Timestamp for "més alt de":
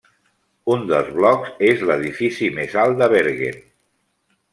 2.61-3.11